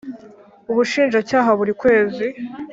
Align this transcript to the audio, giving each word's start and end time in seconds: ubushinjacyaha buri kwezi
ubushinjacyaha 0.71 1.49
buri 1.59 1.73
kwezi 1.81 2.25